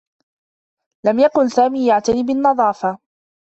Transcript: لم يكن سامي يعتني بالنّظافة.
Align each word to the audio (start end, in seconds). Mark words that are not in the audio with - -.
لم 1.05 1.19
يكن 1.19 1.47
سامي 1.47 1.87
يعتني 1.87 2.23
بالنّظافة. 2.23 2.97